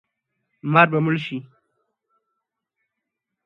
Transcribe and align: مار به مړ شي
مار 0.71 0.87
به 0.91 0.99
مړ 1.05 1.15
شي 1.25 1.37